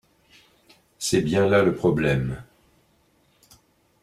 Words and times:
C’est 0.97 1.21
bien 1.21 1.47
là 1.47 1.61
le 1.61 1.75
problème. 1.75 2.43